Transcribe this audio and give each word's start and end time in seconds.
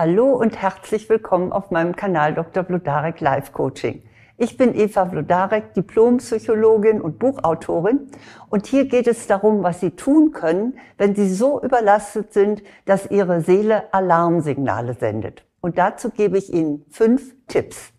Hallo 0.00 0.30
und 0.32 0.62
herzlich 0.62 1.08
willkommen 1.08 1.50
auf 1.50 1.72
meinem 1.72 1.96
Kanal 1.96 2.32
Dr. 2.32 2.62
Blodarek 2.62 3.20
Life 3.20 3.50
Coaching. 3.50 4.04
Ich 4.36 4.56
bin 4.56 4.72
Eva 4.78 5.02
Blodarek, 5.02 5.74
Diplompsychologin 5.74 7.00
und 7.00 7.18
Buchautorin 7.18 8.06
und 8.48 8.68
hier 8.68 8.84
geht 8.84 9.08
es 9.08 9.26
darum, 9.26 9.64
was 9.64 9.80
Sie 9.80 9.90
tun 9.90 10.30
können, 10.30 10.78
wenn 10.98 11.16
Sie 11.16 11.28
so 11.28 11.60
überlastet 11.60 12.32
sind, 12.32 12.62
dass 12.84 13.10
Ihre 13.10 13.40
Seele 13.40 13.92
Alarmsignale 13.92 14.94
sendet. 14.94 15.42
Und 15.60 15.78
dazu 15.78 16.10
gebe 16.10 16.38
ich 16.38 16.54
Ihnen 16.54 16.84
fünf 16.90 17.34
Tipps. 17.48 17.90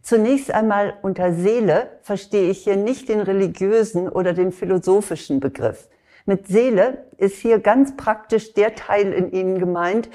Zunächst 0.00 0.50
einmal 0.50 0.94
unter 1.02 1.34
Seele 1.34 1.90
verstehe 2.00 2.48
ich 2.48 2.64
hier 2.64 2.78
nicht 2.78 3.10
den 3.10 3.20
religiösen 3.20 4.08
oder 4.08 4.32
den 4.32 4.50
philosophischen 4.50 5.40
Begriff. 5.40 5.90
Mit 6.24 6.46
Seele 6.46 7.06
ist 7.16 7.36
hier 7.36 7.58
ganz 7.58 7.96
praktisch 7.96 8.54
der 8.54 8.74
Teil 8.74 9.12
in 9.12 9.32
Ihnen 9.32 9.58
gemeint, 9.58 10.08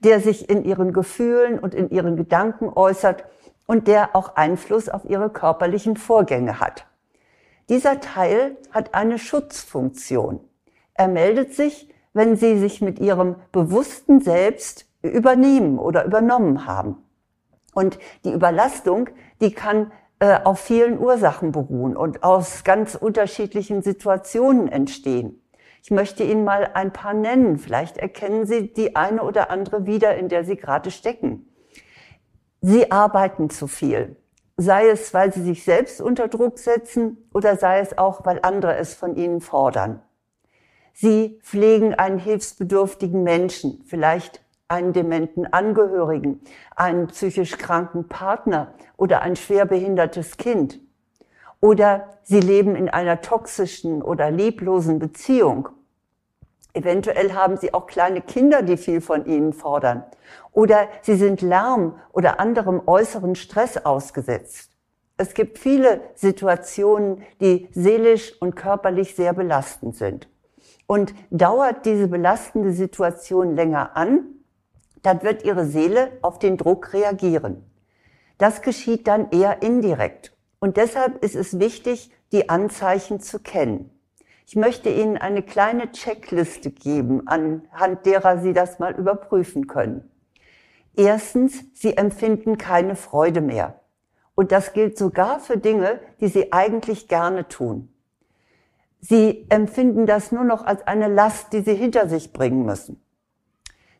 der 0.00 0.20
sich 0.20 0.50
in 0.50 0.64
Ihren 0.64 0.92
Gefühlen 0.92 1.58
und 1.58 1.74
in 1.74 1.90
Ihren 1.90 2.16
Gedanken 2.16 2.68
äußert 2.68 3.24
und 3.66 3.88
der 3.88 4.14
auch 4.14 4.36
Einfluss 4.36 4.88
auf 4.88 5.04
Ihre 5.06 5.30
körperlichen 5.30 5.96
Vorgänge 5.96 6.60
hat. 6.60 6.86
Dieser 7.70 8.00
Teil 8.00 8.58
hat 8.72 8.94
eine 8.94 9.18
Schutzfunktion. 9.18 10.40
Er 10.92 11.08
meldet 11.08 11.54
sich, 11.54 11.88
wenn 12.12 12.36
Sie 12.36 12.58
sich 12.58 12.82
mit 12.82 12.98
Ihrem 12.98 13.36
bewussten 13.50 14.20
Selbst 14.20 14.86
übernehmen 15.02 15.78
oder 15.78 16.04
übernommen 16.04 16.66
haben. 16.66 16.98
Und 17.72 17.98
die 18.24 18.32
Überlastung, 18.32 19.08
die 19.40 19.52
kann 19.52 19.92
äh, 20.18 20.38
auf 20.44 20.60
vielen 20.60 20.98
Ursachen 20.98 21.52
beruhen 21.52 21.96
und 21.96 22.22
aus 22.22 22.64
ganz 22.64 22.94
unterschiedlichen 22.94 23.82
Situationen 23.82 24.68
entstehen. 24.68 25.40
Ich 25.84 25.90
möchte 25.90 26.24
Ihnen 26.24 26.44
mal 26.44 26.70
ein 26.72 26.94
paar 26.94 27.12
nennen. 27.12 27.58
Vielleicht 27.58 27.98
erkennen 27.98 28.46
Sie 28.46 28.72
die 28.72 28.96
eine 28.96 29.22
oder 29.22 29.50
andere 29.50 29.84
wieder, 29.84 30.16
in 30.16 30.30
der 30.30 30.42
Sie 30.42 30.56
gerade 30.56 30.90
stecken. 30.90 31.46
Sie 32.62 32.90
arbeiten 32.90 33.50
zu 33.50 33.66
viel. 33.66 34.16
Sei 34.56 34.88
es, 34.88 35.12
weil 35.12 35.30
Sie 35.34 35.42
sich 35.42 35.62
selbst 35.62 36.00
unter 36.00 36.28
Druck 36.28 36.58
setzen 36.58 37.28
oder 37.34 37.56
sei 37.56 37.80
es 37.80 37.98
auch, 37.98 38.24
weil 38.24 38.38
andere 38.40 38.76
es 38.76 38.94
von 38.94 39.14
Ihnen 39.14 39.42
fordern. 39.42 40.00
Sie 40.94 41.38
pflegen 41.42 41.92
einen 41.92 42.18
hilfsbedürftigen 42.18 43.22
Menschen, 43.22 43.82
vielleicht 43.84 44.42
einen 44.68 44.94
dementen 44.94 45.44
Angehörigen, 45.52 46.40
einen 46.74 47.08
psychisch 47.08 47.58
kranken 47.58 48.08
Partner 48.08 48.72
oder 48.96 49.20
ein 49.20 49.36
schwerbehindertes 49.36 50.38
Kind. 50.38 50.80
Oder 51.64 52.18
sie 52.22 52.40
leben 52.40 52.76
in 52.76 52.90
einer 52.90 53.22
toxischen 53.22 54.02
oder 54.02 54.30
leblosen 54.30 54.98
Beziehung. 54.98 55.70
Eventuell 56.74 57.32
haben 57.32 57.56
sie 57.56 57.72
auch 57.72 57.86
kleine 57.86 58.20
Kinder, 58.20 58.60
die 58.60 58.76
viel 58.76 59.00
von 59.00 59.24
ihnen 59.24 59.54
fordern. 59.54 60.04
Oder 60.52 60.88
sie 61.00 61.14
sind 61.14 61.40
Lärm 61.40 61.98
oder 62.12 62.38
anderem 62.38 62.82
äußeren 62.84 63.34
Stress 63.34 63.78
ausgesetzt. 63.78 64.72
Es 65.16 65.32
gibt 65.32 65.58
viele 65.58 66.02
Situationen, 66.14 67.22
die 67.40 67.66
seelisch 67.72 68.38
und 68.42 68.56
körperlich 68.56 69.16
sehr 69.16 69.32
belastend 69.32 69.96
sind. 69.96 70.28
Und 70.86 71.14
dauert 71.30 71.86
diese 71.86 72.08
belastende 72.08 72.72
Situation 72.74 73.56
länger 73.56 73.96
an, 73.96 74.26
dann 75.02 75.22
wird 75.22 75.46
ihre 75.46 75.64
Seele 75.64 76.12
auf 76.20 76.38
den 76.38 76.58
Druck 76.58 76.92
reagieren. 76.92 77.64
Das 78.36 78.60
geschieht 78.60 79.08
dann 79.08 79.30
eher 79.30 79.62
indirekt. 79.62 80.33
Und 80.64 80.78
deshalb 80.78 81.22
ist 81.22 81.34
es 81.36 81.58
wichtig, 81.58 82.10
die 82.32 82.48
Anzeichen 82.48 83.20
zu 83.20 83.38
kennen. 83.38 83.90
Ich 84.46 84.56
möchte 84.56 84.88
Ihnen 84.88 85.18
eine 85.18 85.42
kleine 85.42 85.92
Checkliste 85.92 86.70
geben, 86.70 87.28
anhand 87.28 88.06
derer 88.06 88.38
Sie 88.38 88.54
das 88.54 88.78
mal 88.78 88.94
überprüfen 88.94 89.66
können. 89.66 90.10
Erstens, 90.96 91.64
Sie 91.74 91.98
empfinden 91.98 92.56
keine 92.56 92.96
Freude 92.96 93.42
mehr. 93.42 93.78
Und 94.34 94.52
das 94.52 94.72
gilt 94.72 94.96
sogar 94.96 95.38
für 95.38 95.58
Dinge, 95.58 96.00
die 96.22 96.28
Sie 96.28 96.50
eigentlich 96.50 97.08
gerne 97.08 97.46
tun. 97.46 97.92
Sie 99.00 99.44
empfinden 99.50 100.06
das 100.06 100.32
nur 100.32 100.44
noch 100.44 100.64
als 100.64 100.86
eine 100.86 101.08
Last, 101.08 101.52
die 101.52 101.60
Sie 101.60 101.74
hinter 101.74 102.08
sich 102.08 102.32
bringen 102.32 102.64
müssen. 102.64 103.04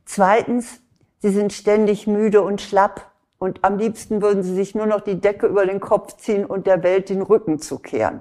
Zweitens, 0.06 0.80
Sie 1.18 1.28
sind 1.28 1.52
ständig 1.52 2.06
müde 2.06 2.40
und 2.40 2.62
schlapp 2.62 3.13
und 3.38 3.64
am 3.64 3.78
liebsten 3.78 4.22
würden 4.22 4.42
sie 4.42 4.54
sich 4.54 4.74
nur 4.74 4.86
noch 4.86 5.00
die 5.00 5.20
Decke 5.20 5.46
über 5.46 5.66
den 5.66 5.80
Kopf 5.80 6.16
ziehen 6.16 6.46
und 6.46 6.66
der 6.66 6.82
Welt 6.82 7.08
den 7.08 7.22
Rücken 7.22 7.58
zukehren. 7.58 8.20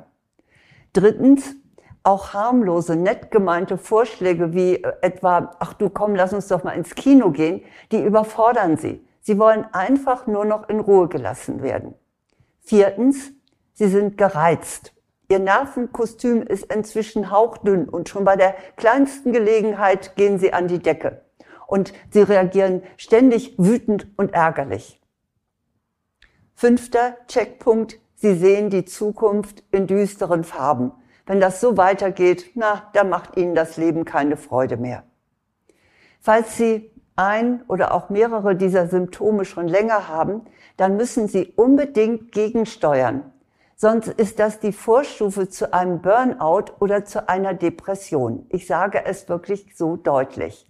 Drittens, 0.94 1.56
auch 2.04 2.34
harmlose, 2.34 2.96
nett 2.96 3.32
gemeinte 3.32 3.78
Vorschläge 3.78 4.54
wie 4.54 4.76
äh, 4.76 4.94
etwa, 5.02 5.56
ach 5.60 5.74
du 5.74 5.90
komm, 5.90 6.16
lass 6.16 6.34
uns 6.34 6.48
doch 6.48 6.64
mal 6.64 6.74
ins 6.74 6.96
Kino 6.96 7.32
gehen, 7.32 7.64
die 7.92 8.04
überfordern 8.04 8.78
sie. 8.78 9.06
Sie 9.22 9.40
wollen 9.40 9.66
einfach 9.72 10.28
nur 10.28 10.44
noch 10.44 10.68
in 10.68 10.82
Ruhe 10.82 11.08
gelassen 11.08 11.64
werden. 11.64 11.96
Viertens, 12.60 13.32
sie 13.74 13.88
sind 13.88 14.18
gereizt. 14.18 14.94
Ihr 15.30 15.40
Nervenkostüm 15.40 16.42
ist 16.42 16.72
inzwischen 16.72 17.32
hauchdünn 17.32 17.88
und 17.88 18.10
schon 18.10 18.26
bei 18.26 18.36
der 18.36 18.56
kleinsten 18.76 19.32
Gelegenheit 19.32 20.18
gehen 20.18 20.38
sie 20.38 20.52
an 20.52 20.68
die 20.68 20.80
Decke. 20.80 21.22
Und 21.66 21.94
sie 22.12 22.22
reagieren 22.22 22.84
ständig 22.98 23.56
wütend 23.58 24.08
und 24.18 24.34
ärgerlich. 24.34 25.00
Fünfter 26.56 27.18
Checkpunkt, 27.28 28.00
Sie 28.16 28.36
sehen 28.36 28.70
die 28.70 28.86
Zukunft 28.86 29.64
in 29.72 29.88
düsteren 29.88 30.44
Farben. 30.44 30.92
Wenn 31.26 31.42
das 31.42 31.60
so 31.60 31.78
weitergeht, 31.78 32.52
na, 32.56 32.90
da 32.94 33.04
macht 33.04 33.38
Ihnen 33.38 33.56
das 33.56 33.78
Leben 33.78 34.06
keine 34.06 34.38
Freude 34.38 34.78
mehr. 34.78 35.04
Falls 36.22 36.56
Sie 36.56 36.92
ein 37.16 37.64
oder 37.68 37.94
auch 37.94 38.10
mehrere 38.10 38.56
dieser 38.56 38.88
Symptome 38.88 39.46
schon 39.46 39.68
länger 39.68 40.08
haben, 40.08 40.42
dann 40.78 40.96
müssen 40.96 41.28
Sie 41.28 41.54
unbedingt 41.56 42.32
gegensteuern. 42.32 43.32
Sonst 43.76 44.08
ist 44.08 44.40
das 44.40 44.60
die 44.60 44.72
Vorstufe 44.72 45.50
zu 45.50 45.74
einem 45.74 46.02
Burnout 46.02 46.74
oder 46.80 47.04
zu 47.06 47.28
einer 47.28 47.54
Depression. 47.54 48.46
Ich 48.50 48.68
sage 48.68 49.04
es 49.06 49.28
wirklich 49.28 49.76
so 49.76 49.98
deutlich. 49.98 50.70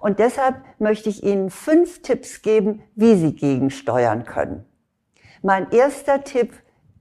Und 0.00 0.18
deshalb 0.18 0.56
möchte 0.78 1.08
ich 1.08 1.22
Ihnen 1.22 1.48
fünf 1.48 2.02
Tipps 2.02 2.42
geben, 2.42 2.82
wie 2.94 3.14
Sie 3.14 3.34
gegensteuern 3.34 4.24
können. 4.24 4.66
Mein 5.44 5.72
erster 5.72 6.22
Tipp 6.22 6.52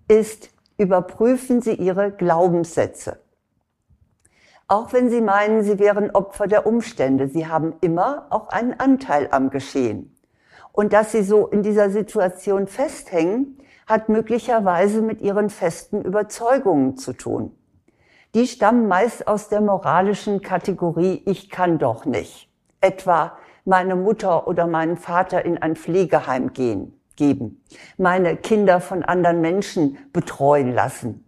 ist, 0.08 0.50
überprüfen 0.80 1.62
Sie 1.62 1.76
Ihre 1.76 2.12
Glaubenssätze. 2.12 3.20
Auch 4.68 4.94
wenn 4.94 5.12
Sie 5.12 5.22
meinen, 5.22 5.62
Sie 5.62 5.78
wären 5.78 6.10
Opfer 6.10 6.48
der 6.48 6.66
Umstände, 6.66 7.28
Sie 7.28 7.46
haben 7.46 7.76
immer 7.82 8.26
auch 8.32 8.50
einen 8.50 8.74
Anteil 8.80 9.28
am 9.30 9.52
Geschehen. 9.52 10.18
Und 10.72 10.92
dass 10.92 11.12
Sie 11.12 11.22
so 11.22 11.46
in 11.46 11.62
dieser 11.62 11.92
Situation 11.92 12.66
festhängen, 12.66 13.60
hat 13.86 14.10
möglicherweise 14.10 15.04
mit 15.04 15.22
Ihren 15.22 15.52
festen 15.52 16.02
Überzeugungen 16.02 16.98
zu 16.98 17.14
tun. 17.14 17.56
Die 18.34 18.48
stammen 18.48 18.88
meist 18.88 19.28
aus 19.28 19.50
der 19.50 19.62
moralischen 19.62 20.42
Kategorie 20.42 21.22
Ich 21.28 21.52
kann 21.52 21.78
doch 21.78 22.06
nicht. 22.06 22.50
Etwa 22.80 23.38
meine 23.66 23.96
Mutter 23.96 24.48
oder 24.48 24.66
meinen 24.66 24.98
Vater 24.98 25.46
in 25.46 25.60
ein 25.60 25.76
Pflegeheim 25.76 26.54
gehen 26.54 26.98
geben, 27.22 27.64
meine 27.98 28.36
Kinder 28.36 28.82
von 28.82 29.04
anderen 29.04 29.42
Menschen 29.42 30.00
betreuen 30.12 30.74
lassen 30.74 31.24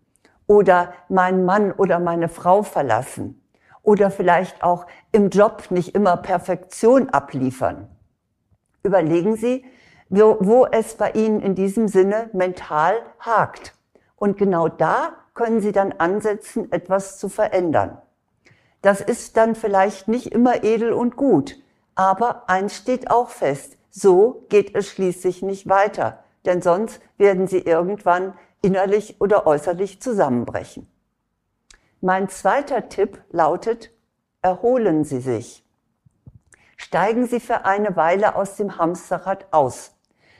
oder 0.47 0.91
meinen 1.07 1.45
Mann 1.45 1.71
oder 1.71 1.99
meine 1.99 2.29
Frau 2.29 2.63
verlassen 2.63 3.39
oder 3.83 4.09
vielleicht 4.09 4.63
auch 4.63 4.87
im 5.11 5.29
Job 5.29 5.69
nicht 5.69 5.93
immer 5.93 6.17
Perfektion 6.17 7.09
abliefern. 7.11 7.89
Überlegen 8.81 9.35
Sie, 9.35 9.63
wo, 10.09 10.37
wo 10.39 10.65
es 10.65 10.95
bei 10.95 11.11
Ihnen 11.11 11.41
in 11.41 11.53
diesem 11.53 11.87
Sinne 11.87 12.31
mental 12.33 12.95
hakt. 13.19 13.75
Und 14.15 14.39
genau 14.39 14.69
da 14.69 15.13
können 15.35 15.61
Sie 15.61 15.73
dann 15.73 15.91
ansetzen, 15.91 16.71
etwas 16.71 17.19
zu 17.19 17.29
verändern. 17.29 18.01
Das 18.81 18.99
ist 18.99 19.37
dann 19.37 19.53
vielleicht 19.53 20.07
nicht 20.07 20.31
immer 20.31 20.63
edel 20.63 20.91
und 20.91 21.15
gut, 21.15 21.55
aber 21.93 22.49
eins 22.49 22.75
steht 22.75 23.11
auch 23.11 23.29
fest, 23.29 23.77
so 23.95 24.45
geht 24.49 24.75
es 24.75 24.89
schließlich 24.89 25.43
nicht 25.43 25.69
weiter, 25.69 26.23
denn 26.45 26.63
sonst 26.63 26.99
werden 27.17 27.47
sie 27.47 27.59
irgendwann 27.59 28.33
innerlich 28.61 29.21
oder 29.21 29.45
äußerlich 29.45 30.01
zusammenbrechen. 30.01 30.87
Mein 32.01 32.27
zweiter 32.27 32.89
Tipp 32.89 33.21
lautet, 33.29 33.91
erholen 34.41 35.03
Sie 35.03 35.19
sich. 35.19 35.63
Steigen 36.75 37.27
Sie 37.27 37.39
für 37.39 37.65
eine 37.65 37.95
Weile 37.95 38.35
aus 38.35 38.55
dem 38.55 38.77
Hamsterrad 38.77 39.47
aus. 39.51 39.95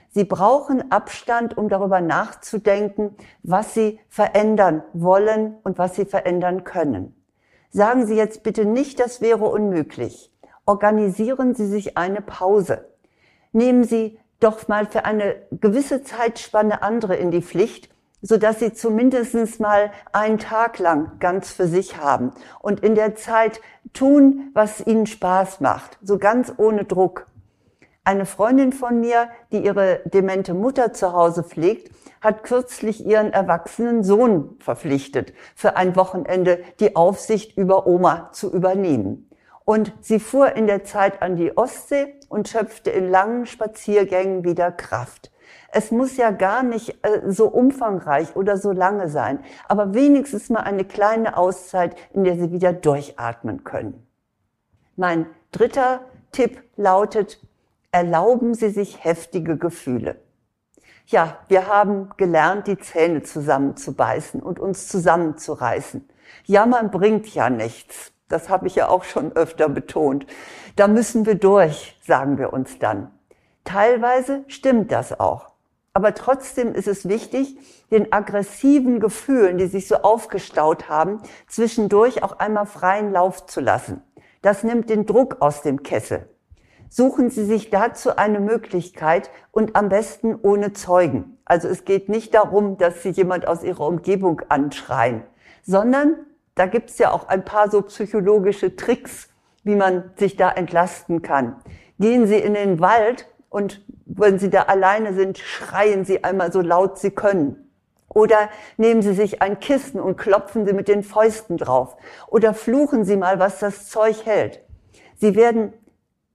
Sie 0.10 0.26
brauchen 0.26 0.92
Abstand, 0.92 1.56
um 1.58 1.70
darüber 1.70 2.02
nachzudenken, 2.02 3.16
was 3.44 3.76
Sie 3.76 4.00
verändern 4.10 4.84
wollen 4.94 5.58
und 5.64 5.78
was 5.78 5.96
Sie 5.96 6.06
verändern 6.06 6.64
können. 6.64 7.16
Sagen 7.70 8.08
Sie 8.08 8.16
jetzt 8.16 8.44
bitte 8.44 8.66
nicht, 8.66 9.00
das 9.00 9.22
wäre 9.22 9.46
unmöglich. 9.46 10.34
Organisieren 10.66 11.56
Sie 11.56 11.68
sich 11.68 11.98
eine 11.98 12.22
Pause 12.22 12.93
nehmen 13.54 13.84
Sie 13.84 14.20
doch 14.40 14.68
mal 14.68 14.86
für 14.86 15.06
eine 15.06 15.36
gewisse 15.52 16.04
Zeitspanne 16.04 16.84
andere 16.84 17.16
in 17.16 17.32
die 17.32 17.42
Pflicht, 17.42 17.90
so 18.22 18.38
dass 18.38 18.60
Sie 18.60 18.74
zumindest 18.74 19.60
mal 19.60 19.92
einen 20.12 20.38
Tag 20.38 20.80
lang 20.80 21.20
ganz 21.20 21.52
für 21.52 21.68
sich 21.68 21.98
haben 21.98 22.32
und 22.60 22.82
in 22.82 22.96
der 22.96 23.16
Zeit 23.16 23.62
tun, 23.94 24.52
was 24.54 24.86
Ihnen 24.86 25.08
Spaß 25.08 25.62
macht, 25.62 25.98
so 26.02 26.18
ganz 26.18 26.54
ohne 26.58 26.86
Druck. 26.86 27.28
Eine 28.06 28.26
Freundin 28.26 28.74
von 28.74 29.00
mir, 29.00 29.30
die 29.54 29.64
ihre 29.64 30.02
demente 30.04 30.54
Mutter 30.54 30.92
zu 30.92 31.14
Hause 31.14 31.42
pflegt, 31.42 31.90
hat 32.20 32.44
kürzlich 32.44 33.06
ihren 33.06 33.32
erwachsenen 33.32 34.04
Sohn 34.04 34.58
verpflichtet, 34.60 35.34
für 35.56 35.78
ein 35.78 35.96
Wochenende 35.96 36.60
die 36.82 36.98
Aufsicht 36.98 37.58
über 37.58 37.88
Oma 37.88 38.30
zu 38.34 38.52
übernehmen. 38.52 39.30
Und 39.64 39.94
sie 40.02 40.20
fuhr 40.20 40.54
in 40.54 40.68
der 40.68 40.84
Zeit 40.84 41.22
an 41.22 41.38
die 41.38 41.56
Ostsee 41.56 42.16
und 42.34 42.50
schöpfte 42.50 42.90
in 42.90 43.10
langen 43.10 43.46
Spaziergängen 43.46 44.44
wieder 44.44 44.72
Kraft. 44.72 45.32
Es 45.72 45.92
muss 45.92 46.18
ja 46.18 46.32
gar 46.32 46.64
nicht 46.64 46.98
äh, 47.06 47.22
so 47.32 47.48
umfangreich 47.48 48.36
oder 48.36 48.58
so 48.58 48.72
lange 48.72 49.08
sein, 49.08 49.40
aber 49.68 49.94
wenigstens 49.94 50.50
mal 50.50 50.62
eine 50.62 50.84
kleine 50.84 51.38
Auszeit, 51.38 51.96
in 52.12 52.24
der 52.24 52.36
Sie 52.36 52.52
wieder 52.52 52.74
durchatmen 52.74 53.64
können. 53.64 54.06
Mein 54.96 55.28
dritter 55.52 56.02
Tipp 56.32 56.62
lautet, 56.76 57.40
erlauben 57.92 58.56
Sie 58.56 58.70
sich 58.70 59.04
heftige 59.04 59.58
Gefühle. 59.58 60.18
Ja, 61.06 61.38
wir 61.48 61.68
haben 61.68 62.10
gelernt, 62.18 62.68
die 62.68 62.80
Zähne 62.80 63.24
zusammenzubeißen 63.24 64.42
und 64.42 64.60
uns 64.60 64.88
zusammenzureißen. 64.88 66.08
Jammern 66.46 66.92
bringt 66.92 67.28
ja 67.34 67.50
nichts. 67.50 68.12
Das 68.30 68.50
habe 68.50 68.68
ich 68.68 68.76
ja 68.76 68.90
auch 68.90 69.04
schon 69.04 69.34
öfter 69.34 69.70
betont. 69.70 70.26
Da 70.76 70.88
müssen 70.88 71.26
wir 71.26 71.36
durch, 71.36 72.00
sagen 72.02 72.38
wir 72.38 72.54
uns 72.54 72.80
dann. 72.80 73.12
Teilweise 73.64 74.44
stimmt 74.48 74.92
das 74.92 75.20
auch. 75.20 75.54
Aber 75.94 76.16
trotzdem 76.16 76.74
ist 76.74 76.88
es 76.88 77.08
wichtig, 77.08 77.58
den 77.92 78.12
aggressiven 78.12 79.00
Gefühlen, 79.00 79.60
die 79.60 79.68
sich 79.68 79.88
so 79.88 79.98
aufgestaut 79.98 80.90
haben, 80.90 81.22
zwischendurch 81.48 82.24
auch 82.24 82.40
einmal 82.40 82.66
freien 82.66 83.12
Lauf 83.12 83.46
zu 83.46 83.62
lassen. 83.62 84.02
Das 84.42 84.64
nimmt 84.64 84.90
den 84.90 85.06
Druck 85.06 85.38
aus 85.40 85.62
dem 85.62 85.84
Kessel. 85.84 86.28
Suchen 86.90 87.30
Sie 87.30 87.46
sich 87.46 87.70
dazu 87.70 88.18
eine 88.18 88.40
Möglichkeit 88.40 89.30
und 89.52 89.76
am 89.76 89.90
besten 89.90 90.36
ohne 90.42 90.74
Zeugen. 90.74 91.38
Also 91.46 91.68
es 91.68 91.86
geht 91.86 92.10
nicht 92.10 92.34
darum, 92.34 92.78
dass 92.78 93.04
Sie 93.04 93.10
jemand 93.10 93.48
aus 93.48 93.64
Ihrer 93.64 93.88
Umgebung 93.88 94.42
anschreien, 94.50 95.24
sondern 95.64 96.18
da 96.56 96.66
gibt's 96.66 96.98
ja 96.98 97.12
auch 97.12 97.28
ein 97.28 97.46
paar 97.46 97.70
so 97.70 97.82
psychologische 97.82 98.76
Tricks, 98.76 99.30
wie 99.64 99.76
man 99.76 100.12
sich 100.18 100.36
da 100.36 100.52
entlasten 100.52 101.22
kann. 101.22 101.56
Gehen 102.00 102.28
Sie 102.28 102.38
in 102.38 102.54
den 102.54 102.80
Wald 102.80 103.28
und 103.50 103.86
wenn 104.06 104.40
Sie 104.40 104.50
da 104.50 104.64
alleine 104.64 105.14
sind, 105.14 105.38
schreien 105.38 106.06
Sie 106.06 106.24
einmal 106.24 106.52
so 106.52 106.62
laut 106.62 107.00
Sie 107.00 107.12
können. 107.12 107.72
Oder 108.10 108.50
nehmen 108.78 109.02
Sie 109.02 109.14
sich 109.14 109.42
ein 109.42 109.60
Kissen 109.60 110.00
und 110.00 110.18
klopfen 110.18 110.66
Sie 110.66 110.74
mit 110.74 110.88
den 110.88 111.04
Fäusten 111.04 111.58
drauf. 111.58 111.96
Oder 112.28 112.54
fluchen 112.54 113.06
Sie 113.06 113.18
mal, 113.18 113.40
was 113.40 113.60
das 113.60 113.90
Zeug 113.90 114.26
hält. 114.26 114.62
Sie 115.16 115.36
werden 115.36 115.74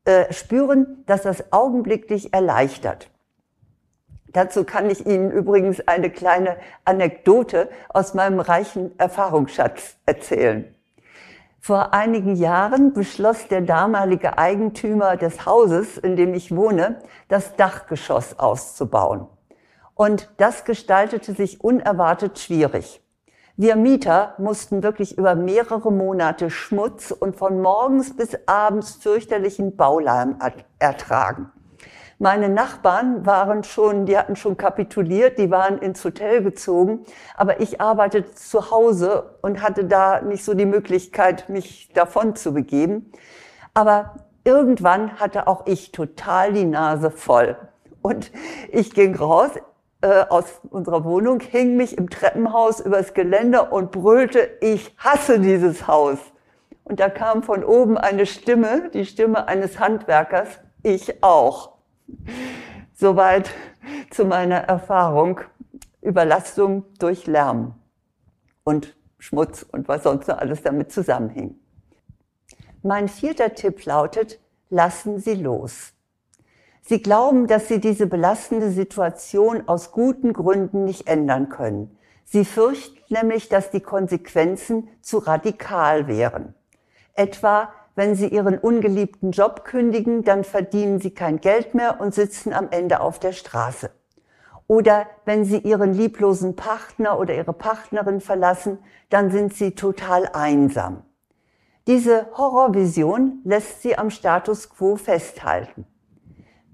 äh, 0.05 0.33
spüren, 0.33 1.05
dass 1.07 1.23
das 1.23 1.53
augenblicklich 1.53 2.33
erleichtert. 2.33 3.11
Dazu 4.33 4.65
kann 4.65 4.91
ich 4.91 5.07
Ihnen 5.07 5.31
übrigens 5.31 5.87
eine 5.87 6.11
kleine 6.11 6.57
Anekdote 6.85 7.71
aus 7.89 8.15
meinem 8.15 8.41
reichen 8.41 8.99
Erfahrungsschatz 8.99 9.97
erzählen. 10.07 10.75
Vor 11.61 11.93
einigen 11.93 12.37
Jahren 12.37 12.93
beschloss 12.93 13.49
der 13.49 13.63
damalige 13.63 14.39
Eigentümer 14.39 15.17
des 15.17 15.45
Hauses, 15.45 15.99
in 15.99 16.17
dem 16.17 16.33
ich 16.35 16.55
wohne, 16.55 17.03
das 17.29 17.57
Dachgeschoss 17.57 18.39
auszubauen. 18.39 19.27
Und 19.95 20.31
das 20.37 20.65
gestaltete 20.65 21.33
sich 21.33 21.63
unerwartet 21.63 22.39
schwierig. 22.39 23.03
Wir 23.57 23.75
Mieter 23.75 24.35
mussten 24.39 24.85
wirklich 24.85 25.19
über 25.19 25.35
mehrere 25.35 25.91
Monate 25.91 26.49
Schmutz 26.49 27.11
und 27.11 27.35
von 27.35 27.61
morgens 27.61 28.17
bis 28.17 28.39
abends 28.47 28.93
fürchterlichen 28.93 29.75
Baulärm 29.75 30.39
ertragen. 30.79 31.51
Meine 32.21 32.49
Nachbarn 32.49 33.27
waren 33.27 33.63
schon, 33.63 34.05
die 34.05 34.19
hatten 34.19 34.35
schon 34.35 34.57
kapituliert, 34.57 35.39
die 35.39 35.53
waren 35.53 35.79
ins 35.79 36.05
Hotel 36.05 36.43
gezogen, 36.43 37.05
aber 37.37 37.61
ich 37.61 37.81
arbeitete 37.81 38.35
zu 38.35 38.73
Hause 38.73 39.37
und 39.41 39.63
hatte 39.63 39.85
da 39.85 40.21
nicht 40.21 40.45
so 40.45 40.55
die 40.55 40.67
Möglichkeit, 40.67 41.49
mich 41.49 41.91
davon 41.95 42.35
zu 42.35 42.53
begeben. 42.53 43.13
Aber 43.73 44.17
irgendwann 44.43 45.21
hatte 45.21 45.47
auch 45.47 45.67
ich 45.67 45.93
total 45.93 46.53
die 46.53 46.65
Nase 46.65 47.13
voll. 47.13 47.57
Und 48.03 48.33
ich 48.73 48.93
ging 48.93 49.15
raus 49.15 49.51
äh, 50.01 50.25
aus 50.29 50.61
unserer 50.71 51.05
Wohnung, 51.05 51.39
hing 51.39 51.77
mich 51.77 51.97
im 51.97 52.11
Treppenhaus 52.11 52.81
übers 52.81 53.15
Geländer 53.15 53.73
und 53.73 53.93
brüllte, 53.93 54.51
ich 54.61 54.93
hasse 54.99 55.39
dieses 55.39 55.87
Haus. 55.87 56.19
Und 56.83 56.99
da 56.99 57.11
kam 57.11 57.45
von 57.45 57.63
oben 57.63 57.97
eine 57.97 58.27
Stimme, 58.27 58.91
die 58.93 59.07
Stimme 59.07 59.47
eines 59.47 59.79
Handwerkers, 59.79 60.49
ich 60.83 61.23
auch. 61.23 61.78
Soweit 62.95 63.51
zu 64.11 64.25
meiner 64.25 64.57
Erfahrung 64.57 65.41
Überlastung 66.01 66.85
durch 66.99 67.27
Lärm 67.27 67.75
und 68.65 68.97
Schmutz 69.19 69.63
und 69.63 69.89
was 69.89 70.05
sonst 70.05 70.29
noch 70.29 70.39
alles 70.39 70.63
damit 70.63 70.93
zusammenhing. 70.93 71.59
Mein 72.83 73.09
vierter 73.09 73.55
Tipp 73.55 73.85
lautet, 73.85 74.39
lassen 74.71 75.19
Sie 75.19 75.35
los. 75.35 75.93
Sie 76.83 77.03
glauben, 77.03 77.47
dass 77.47 77.69
Sie 77.69 77.81
diese 77.81 78.07
belastende 78.07 78.71
Situation 78.71 79.69
aus 79.69 79.93
guten 79.93 80.33
Gründen 80.33 80.85
nicht 80.85 81.07
ändern 81.07 81.49
können. 81.49 81.99
Sie 82.25 82.45
fürchten 82.45 82.99
nämlich, 83.09 83.49
dass 83.49 83.71
die 83.71 83.81
Konsequenzen 83.81 84.89
zu 85.01 85.19
radikal 85.19 86.07
wären. 86.07 86.55
Etwa, 87.15 87.73
wenn 87.99 88.15
sie 88.15 88.29
ihren 88.29 88.57
ungeliebten 88.57 89.33
Job 89.33 89.65
kündigen, 89.65 90.23
dann 90.23 90.45
verdienen 90.45 91.01
sie 91.01 91.11
kein 91.11 91.41
Geld 91.41 91.75
mehr 91.75 92.01
und 92.01 92.15
sitzen 92.15 92.53
am 92.53 92.69
Ende 92.71 93.01
auf 93.01 93.19
der 93.19 93.33
Straße. 93.33 93.91
Oder 94.69 95.09
wenn 95.25 95.45
sie 95.45 95.59
ihren 95.59 95.93
lieblosen 95.93 96.55
Partner 96.55 97.19
oder 97.19 97.35
ihre 97.35 97.53
Partnerin 97.53 98.21
verlassen, 98.21 98.79
dann 99.11 99.33
sind 99.33 99.53
sie 99.53 99.73
total 99.73 100.29
einsam. 100.33 101.03
Diese 101.89 102.29
Horrorvision 102.37 103.41
lässt 103.43 103.83
sie 103.83 103.99
am 103.99 104.11
Status 104.11 104.71
quo 104.71 104.95
festhalten. 104.95 105.85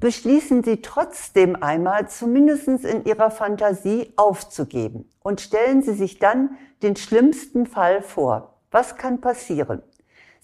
Beschließen 0.00 0.62
Sie 0.62 0.82
trotzdem 0.82 1.56
einmal, 1.62 2.06
zumindest 2.06 2.68
in 2.68 3.06
Ihrer 3.06 3.30
Fantasie 3.30 4.12
aufzugeben 4.16 5.08
und 5.20 5.40
stellen 5.40 5.80
Sie 5.80 5.94
sich 5.94 6.18
dann 6.18 6.58
den 6.82 6.96
schlimmsten 6.96 7.64
Fall 7.64 8.02
vor. 8.02 8.60
Was 8.70 8.96
kann 8.96 9.22
passieren? 9.22 9.80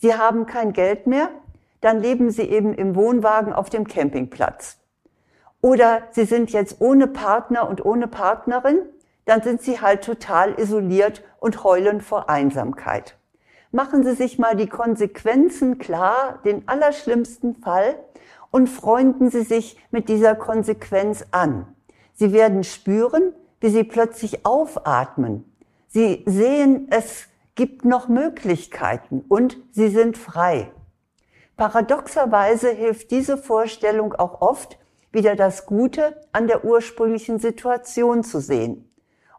Sie 0.01 0.15
haben 0.15 0.47
kein 0.47 0.73
Geld 0.73 1.07
mehr, 1.07 1.29
dann 1.83 2.01
leben 2.01 2.31
Sie 2.31 2.43
eben 2.43 2.73
im 2.75 2.97
Wohnwagen 2.97 3.53
auf 3.53 3.69
dem 3.69 3.87
Campingplatz. 3.87 4.79
Oder 5.61 6.03
Sie 6.11 6.25
sind 6.25 6.53
jetzt 6.53 6.81
ohne 6.81 7.07
Partner 7.07 7.69
und 7.69 7.85
ohne 7.85 8.09
Partnerin, 8.09 8.79
dann 9.27 9.43
sind 9.43 9.61
Sie 9.61 9.81
halt 9.81 10.03
total 10.03 10.59
isoliert 10.59 11.23
und 11.39 11.65
heulen 11.65 12.01
vor 12.01 12.31
Einsamkeit. 12.31 13.17
Machen 13.73 14.03
Sie 14.03 14.15
sich 14.15 14.39
mal 14.39 14.57
die 14.57 14.69
Konsequenzen 14.69 15.79
klar, 15.79 16.41
den 16.45 16.67
allerschlimmsten 16.67 17.57
Fall, 17.57 17.97
und 18.51 18.69
freunden 18.69 19.31
Sie 19.31 19.43
sich 19.43 19.79
mit 19.91 20.09
dieser 20.09 20.35
Konsequenz 20.35 21.27
an. 21.31 21.67
Sie 22.15 22.33
werden 22.33 22.65
spüren, 22.65 23.35
wie 23.61 23.69
Sie 23.69 23.85
plötzlich 23.85 24.45
aufatmen. 24.45 25.45
Sie 25.89 26.25
sehen, 26.27 26.89
es 26.91 27.29
gibt 27.55 27.85
noch 27.85 28.09
Möglichkeiten 28.09 29.25
und 29.29 29.59
sie 29.71 29.89
sind 29.89 30.17
frei. 30.17 30.73
Paradoxerweise 31.57 32.71
hilft 32.71 33.11
diese 33.11 33.37
Vorstellung 33.37 34.15
auch 34.15 34.41
oft, 34.41 34.79
wieder 35.13 35.37
das 35.37 35.67
Gute 35.67 36.21
an 36.33 36.47
der 36.47 36.65
ursprünglichen 36.65 37.39
Situation 37.39 38.23
zu 38.23 38.41
sehen. 38.41 38.91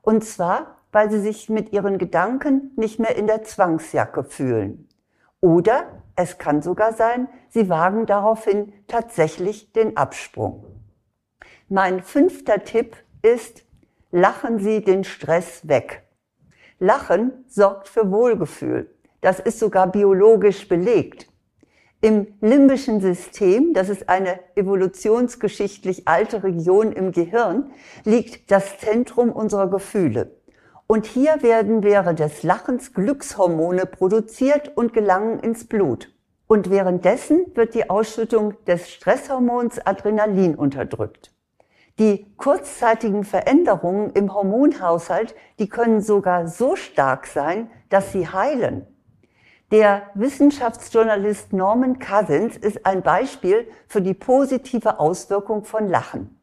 Und 0.02 0.24
zwar, 0.24 0.78
weil 0.92 1.10
sie 1.10 1.20
sich 1.20 1.50
mit 1.50 1.72
ihren 1.72 1.98
Gedanken 1.98 2.72
nicht 2.76 3.00
mehr 3.00 3.16
in 3.16 3.28
der 3.28 3.44
Zwangsjacke 3.44 4.24
fühlen. 4.24 4.88
Oder 5.40 6.04
es 6.16 6.38
kann 6.38 6.62
sogar 6.62 6.94
sein, 6.94 7.28
sie 7.50 7.70
wagen 7.70 8.06
daraufhin 8.06 8.74
tatsächlich 8.88 9.72
den 9.74 9.98
Absprung. 9.98 10.66
Mein 11.70 12.04
fünfter 12.04 12.64
Tipp 12.64 12.98
ist, 13.22 13.64
lachen 14.12 14.60
Sie 14.60 14.84
den 14.84 15.04
Stress 15.04 15.68
weg. 15.68 16.01
Lachen 16.82 17.46
sorgt 17.48 17.88
für 17.88 18.10
Wohlgefühl. 18.10 18.90
Das 19.22 19.40
ist 19.40 19.60
sogar 19.60 19.92
biologisch 19.92 20.68
belegt. 20.68 21.28
Im 22.02 22.26
limbischen 22.42 23.00
System, 23.02 23.76
das 23.76 23.88
ist 23.88 24.10
eine 24.10 24.40
evolutionsgeschichtlich 24.56 26.08
alte 26.08 26.44
Region 26.44 26.92
im 26.92 27.12
Gehirn, 27.12 27.70
liegt 28.04 28.50
das 28.50 28.80
Zentrum 28.80 29.32
unserer 29.32 29.70
Gefühle. 29.70 30.32
Und 30.88 31.06
hier 31.06 31.44
werden 31.44 31.84
während 31.84 32.18
des 32.18 32.42
Lachens 32.42 32.96
Glückshormone 32.96 33.86
produziert 33.86 34.76
und 34.76 34.92
gelangen 34.92 35.38
ins 35.38 35.68
Blut. 35.68 36.12
Und 36.48 36.72
währenddessen 36.72 37.46
wird 37.54 37.76
die 37.76 37.92
Ausschüttung 37.92 38.56
des 38.66 38.90
Stresshormons 38.90 39.86
Adrenalin 39.86 40.56
unterdrückt. 40.56 41.32
Die 42.00 42.26
kurzzeitigen 42.38 43.24
Veränderungen 43.24 44.12
im 44.12 44.34
Hormonhaushalt, 44.34 45.36
die 45.60 45.70
können 45.70 46.02
sogar 46.02 46.48
so 46.48 46.76
stark 46.76 47.28
sein, 47.28 47.70
dass 47.90 48.12
sie 48.12 48.28
heilen. 48.28 48.88
Der 49.72 50.04
Wissenschaftsjournalist 50.16 51.54
Norman 51.54 52.00
Cousins 52.00 52.58
ist 52.58 52.86
ein 52.86 53.04
Beispiel 53.04 53.68
für 53.88 54.02
die 54.02 54.14
positive 54.14 55.00
Auswirkung 55.00 55.64
von 55.64 55.88
Lachen. 55.88 56.38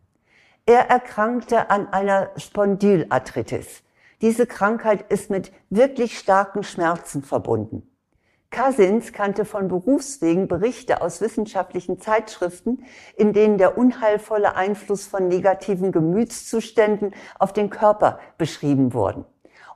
Er 0.64 0.88
erkrankte 0.90 1.70
an 1.70 1.92
einer 1.92 2.30
Spondylarthritis. 2.36 3.82
Diese 4.20 4.46
Krankheit 4.46 5.10
ist 5.10 5.30
mit 5.30 5.52
wirklich 5.70 6.18
starken 6.18 6.62
Schmerzen 6.62 7.22
verbunden. 7.22 7.88
Cousins 8.50 9.12
kannte 9.12 9.44
von 9.44 9.68
Berufswegen 9.68 10.48
Berichte 10.48 11.02
aus 11.02 11.20
wissenschaftlichen 11.20 12.00
Zeitschriften, 12.00 12.84
in 13.16 13.32
denen 13.32 13.58
der 13.58 13.76
unheilvolle 13.76 14.56
Einfluss 14.56 15.06
von 15.06 15.28
negativen 15.28 15.92
Gemütszuständen 15.92 17.14
auf 17.38 17.52
den 17.52 17.70
Körper 17.70 18.18
beschrieben 18.38 18.94
wurden. 18.94 19.26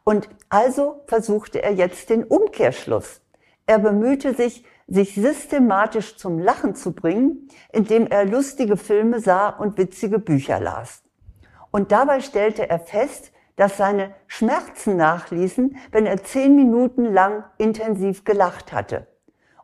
Und 0.05 0.29
also 0.49 1.03
versuchte 1.07 1.63
er 1.63 1.73
jetzt 1.73 2.11
den 2.11 2.25
Umkehrschluss. 2.25 3.21
Er 3.67 3.79
bemühte 3.79 4.35
sich, 4.35 4.65
sich 4.89 5.15
systematisch 5.15 6.17
zum 6.17 6.39
Lachen 6.39 6.75
zu 6.75 6.93
bringen, 6.93 7.49
indem 7.73 8.07
er 8.07 8.25
lustige 8.25 8.77
Filme 8.77 9.21
sah 9.21 9.49
und 9.51 9.79
witzige 9.79 10.19
Bücher 10.19 10.59
las. 10.59 11.03
Und 11.71 11.93
dabei 11.93 12.21
stellte 12.21 12.69
er 12.69 12.81
fest, 12.81 13.33
dass 13.63 13.77
seine 13.77 14.13
Schmerzen 14.27 14.97
nachließen, 14.97 15.77
wenn 15.93 16.05
er 16.05 16.25
zehn 16.25 16.57
Minuten 16.57 17.05
lang 17.05 17.45
intensiv 17.59 18.25
gelacht 18.25 18.73
hatte. 18.73 19.07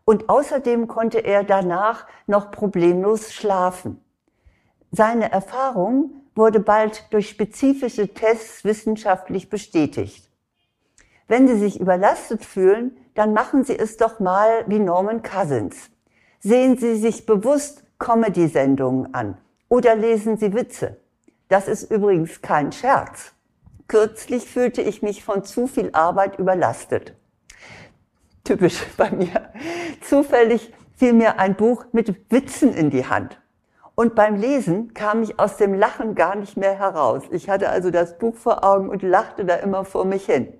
Und 0.04 0.28
außerdem 0.28 0.86
konnte 0.86 1.18
er 1.18 1.42
danach 1.42 2.06
noch 2.28 2.52
problemlos 2.52 3.32
schlafen. 3.32 4.00
Seine 4.92 5.32
Erfahrung 5.32 6.12
wurde 6.36 6.60
bald 6.60 7.12
durch 7.12 7.28
spezifische 7.28 8.14
Tests 8.14 8.62
wissenschaftlich 8.62 9.50
bestätigt. 9.50 10.30
Wenn 11.26 11.48
Sie 11.48 11.58
sich 11.58 11.80
überlastet 11.80 12.44
fühlen, 12.44 12.96
dann 13.16 13.32
machen 13.32 13.64
Sie 13.64 13.76
es 13.76 13.96
doch 13.96 14.20
mal 14.20 14.64
wie 14.68 14.78
Norman 14.78 15.24
Cousins. 15.24 15.90
Sehen 16.38 16.78
Sie 16.78 16.94
sich 16.94 17.26
bewusst 17.26 17.82
Comedy-Sendungen 17.98 19.12
an 19.12 19.38
oder 19.68 19.96
lesen 19.96 20.36
Sie 20.36 20.54
Witze. 20.54 21.00
Das 21.48 21.66
ist 21.66 21.90
übrigens 21.90 22.40
kein 22.40 22.70
Scherz. 22.70 23.32
Kürzlich 23.88 24.44
fühlte 24.44 24.82
ich 24.82 25.02
mich 25.02 25.24
von 25.24 25.44
zu 25.44 25.66
viel 25.66 25.90
Arbeit 25.92 26.38
überlastet. 26.38 27.14
Typisch 28.44 28.82
bei 28.96 29.10
mir. 29.10 29.50
Zufällig 30.02 30.72
fiel 30.94 31.14
mir 31.14 31.38
ein 31.38 31.56
Buch 31.56 31.86
mit 31.92 32.30
Witzen 32.30 32.74
in 32.74 32.90
die 32.90 33.06
Hand. 33.06 33.40
Und 33.94 34.14
beim 34.14 34.36
Lesen 34.36 34.94
kam 34.94 35.22
ich 35.22 35.40
aus 35.40 35.56
dem 35.56 35.74
Lachen 35.74 36.14
gar 36.14 36.36
nicht 36.36 36.56
mehr 36.56 36.78
heraus. 36.78 37.24
Ich 37.30 37.48
hatte 37.48 37.70
also 37.70 37.90
das 37.90 38.18
Buch 38.18 38.36
vor 38.36 38.62
Augen 38.62 38.90
und 38.90 39.02
lachte 39.02 39.44
da 39.44 39.56
immer 39.56 39.84
vor 39.84 40.04
mich 40.04 40.26
hin. 40.26 40.52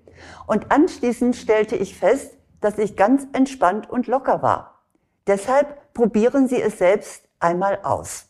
Und 0.47 0.73
anschließend 0.73 1.37
stellte 1.37 1.77
ich 1.77 1.97
fest, 1.97 2.37
dass 2.61 2.79
ich 2.79 2.97
ganz 2.97 3.29
entspannt 3.33 3.89
und 3.89 4.07
locker 4.07 4.43
war. 4.43 4.83
Deshalb 5.27 5.93
probieren 5.93 6.49
Sie 6.49 6.61
es 6.61 6.79
selbst 6.79 7.29
einmal 7.39 7.79
aus. 7.83 8.27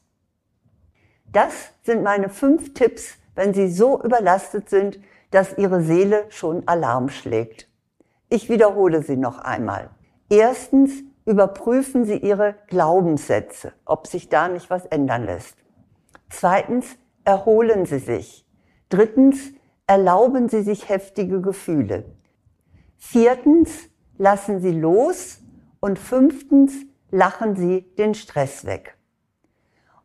Das 1.32 1.70
sind 1.84 2.02
meine 2.02 2.28
fünf 2.28 2.74
Tipps, 2.74 3.16
wenn 3.38 3.54
Sie 3.54 3.68
so 3.68 4.02
überlastet 4.02 4.68
sind, 4.68 4.98
dass 5.30 5.56
Ihre 5.56 5.80
Seele 5.80 6.24
schon 6.28 6.66
Alarm 6.66 7.08
schlägt. 7.08 7.68
Ich 8.28 8.50
wiederhole 8.50 9.02
sie 9.02 9.16
noch 9.16 9.38
einmal. 9.38 9.90
Erstens 10.28 11.04
überprüfen 11.24 12.04
Sie 12.04 12.16
Ihre 12.16 12.56
Glaubenssätze, 12.66 13.72
ob 13.84 14.08
sich 14.08 14.28
da 14.28 14.48
nicht 14.48 14.70
was 14.70 14.86
ändern 14.86 15.24
lässt. 15.24 15.56
Zweitens 16.28 16.96
erholen 17.24 17.86
Sie 17.86 18.00
sich. 18.00 18.44
Drittens 18.88 19.38
erlauben 19.86 20.48
Sie 20.48 20.62
sich 20.62 20.88
heftige 20.88 21.40
Gefühle. 21.40 22.06
Viertens, 22.96 23.88
lassen 24.16 24.60
Sie 24.60 24.72
los. 24.72 25.38
Und 25.78 26.00
fünftens, 26.00 26.72
lachen 27.12 27.54
Sie 27.54 27.82
den 27.96 28.14
Stress 28.14 28.64
weg. 28.64 28.97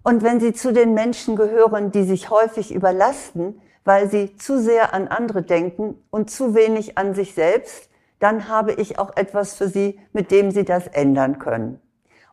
Und 0.03 0.22
wenn 0.22 0.39
Sie 0.39 0.53
zu 0.53 0.74
den 0.74 0.93
Menschen 0.93 1.36
gehören, 1.36 1.91
die 1.91 2.03
sich 2.03 2.29
häufig 2.29 2.74
überlasten, 2.74 3.62
weil 3.86 4.10
sie 4.10 4.36
zu 4.38 4.60
sehr 4.62 4.93
an 4.93 5.07
andere 5.07 5.41
denken 5.41 6.01
und 6.10 6.29
zu 6.29 6.55
wenig 6.55 6.98
an 6.98 7.13
sich 7.13 7.33
selbst, 7.33 7.89
dann 8.19 8.48
habe 8.48 8.74
ich 8.74 9.00
auch 9.00 9.15
etwas 9.17 9.55
für 9.55 9.67
Sie, 9.67 10.00
mit 10.13 10.31
dem 10.31 10.51
Sie 10.51 10.63
das 10.63 10.88
ändern 10.88 11.39
können. 11.39 11.81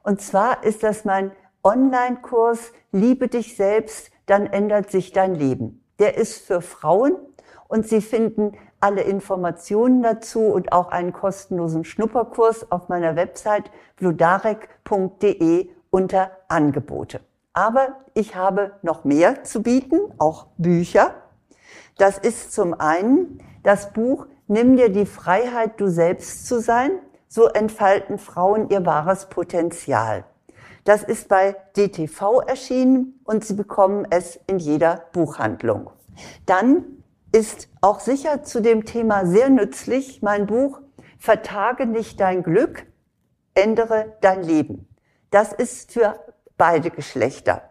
Und 0.03 0.21
zwar 0.21 0.63
ist 0.65 0.83
das 0.83 1.05
mein 1.05 1.33
Online-Kurs 1.63 2.73
Liebe 2.93 3.29
dich 3.29 3.57
selbst, 3.57 4.11
dann 4.27 4.47
ändert 4.47 4.91
sich 4.91 5.13
dein 5.13 5.35
Leben. 5.35 5.85
Der 5.99 6.17
ist 6.17 6.47
für 6.47 6.61
Frauen 6.61 7.17
und 7.69 7.87
Sie 7.87 8.01
finden 8.01 8.57
alle 8.81 9.03
Informationen 9.03 10.03
dazu 10.03 10.41
und 10.41 10.73
auch 10.73 10.89
einen 10.89 11.13
kostenlosen 11.13 11.85
Schnupperkurs 11.85 12.71
auf 12.71 12.89
meiner 12.89 13.17
Website 13.17 13.71
bludarek.de 13.97 15.69
unter 15.91 16.31
Angebote. 16.49 17.21
Aber 17.53 17.97
ich 18.15 18.37
habe 18.37 18.73
noch 18.83 19.05
mehr 19.05 19.45
zu 19.45 19.63
bieten, 19.63 20.01
auch 20.19 20.47
Bücher. 20.57 21.15
Das 21.99 22.19
ist 22.19 22.53
zum 22.53 22.75
einen 22.75 23.41
das 23.63 23.93
Buch 23.93 24.27
Nimm 24.53 24.77
dir 24.77 24.89
die 24.89 25.07
Freiheit, 25.07 25.79
du 25.81 25.87
selbst 25.87 26.49
zu 26.49 26.61
sein. 26.61 26.91
So 27.29 27.47
entfalten 27.47 28.19
Frauen 28.19 28.69
ihr 28.69 28.85
wahres 28.85 29.27
Potenzial. 29.27 30.25
Das 30.83 31.05
ist 31.05 31.29
bei 31.29 31.55
DTV 31.77 32.41
erschienen 32.41 33.21
und 33.23 33.45
Sie 33.45 33.55
bekommen 33.55 34.09
es 34.11 34.41
in 34.49 34.59
jeder 34.59 35.05
Buchhandlung. 35.13 35.91
Dann 36.47 36.85
ist 37.31 37.69
auch 37.81 38.01
sicher 38.01 38.43
zu 38.43 38.61
dem 38.61 38.85
Thema 38.85 39.25
sehr 39.25 39.51
nützlich 39.51 40.21
mein 40.21 40.49
Buch 40.49 40.81
Vertage 41.17 41.87
nicht 41.87 42.19
dein 42.19 42.43
Glück, 42.43 42.87
ändere 43.55 44.17
dein 44.21 44.43
Leben. 44.43 44.89
Das 45.31 45.53
ist 45.53 45.93
für 45.93 46.19
beide 46.61 46.91
Geschlechter. 46.91 47.63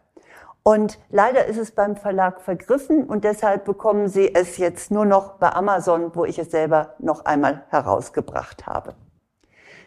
Und 0.63 0.97
leider 1.11 1.45
ist 1.45 1.57
es 1.57 1.71
beim 1.71 1.95
Verlag 1.95 2.41
vergriffen 2.41 3.03
und 3.03 3.23
deshalb 3.23 3.63
bekommen 3.63 4.07
Sie 4.07 4.33
es 4.33 4.57
jetzt 4.57 4.89
nur 4.89 5.05
noch 5.05 5.35
bei 5.35 5.53
Amazon, 5.53 6.15
wo 6.15 6.25
ich 6.25 6.39
es 6.39 6.49
selber 6.49 6.95
noch 6.97 7.25
einmal 7.25 7.65
herausgebracht 7.69 8.65
habe. 8.65 8.95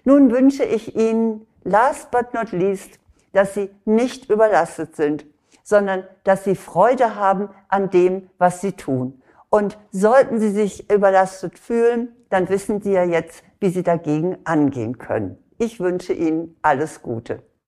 Nun 0.04 0.30
wünsche 0.30 0.62
ich 0.62 0.94
Ihnen, 0.94 1.48
last 1.64 2.12
but 2.12 2.32
not 2.32 2.52
least, 2.52 3.00
dass 3.32 3.54
Sie 3.54 3.70
nicht 3.84 4.30
überlastet 4.30 4.94
sind, 4.94 5.26
sondern 5.64 6.04
dass 6.22 6.44
Sie 6.44 6.54
Freude 6.54 7.16
haben 7.16 7.48
an 7.68 7.90
dem, 7.90 8.30
was 8.38 8.60
Sie 8.60 8.72
tun 8.72 9.20
und 9.50 9.76
sollten 9.90 10.38
Sie 10.38 10.50
sich 10.50 10.88
überlastet 10.90 11.58
fühlen, 11.58 12.14
dann 12.30 12.48
wissen 12.48 12.80
Sie 12.80 12.92
ja 12.92 13.02
jetzt, 13.02 13.42
wie 13.58 13.70
Sie 13.70 13.82
dagegen 13.82 14.38
angehen 14.44 14.98
können. 14.98 15.38
Ich 15.58 15.80
wünsche 15.80 16.12
Ihnen 16.12 16.56
alles 16.62 17.02
Gute. 17.02 17.42